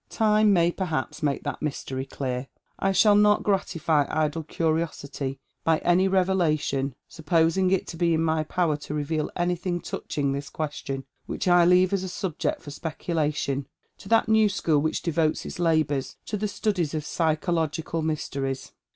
Time 0.09 0.51
may 0.51 0.71
perhaps 0.71 1.21
make 1.21 1.43
that 1.43 1.61
mystery 1.61 2.07
clear. 2.07 2.47
I 2.79 2.91
shall 2.91 3.13
not 3.13 3.43
gratify 3.43 4.07
idle 4.09 4.41
curiosity 4.41 5.39
by 5.63 5.77
any 5.85 6.09
revela 6.09 6.59
tion, 6.59 6.95
supposing 7.07 7.69
it 7.69 7.85
to 7.89 7.97
be 7.97 8.15
in 8.15 8.23
my 8.23 8.43
power 8.43 8.77
to 8.77 8.95
reveal 8.95 9.29
anytliing 9.37 9.83
touching 9.87 10.33
tliis 10.33 10.51
question, 10.51 11.05
which 11.27 11.47
I 11.47 11.65
leave 11.65 11.93
as 11.93 12.01
a 12.03 12.09
subject 12.09 12.63
for 12.63 12.71
speculation 12.71 13.67
to 13.99 14.09
that 14.09 14.27
new 14.27 14.49
school 14.49 14.79
which 14.79 15.03
devotes 15.03 15.45
its 15.45 15.59
labours 15.59 16.15
to 16.25 16.35
the 16.35 16.47
studies 16.47 16.95
of 16.95 17.05
psycho 17.05 17.51
logical 17.51 18.01
mysteries." 18.01 18.71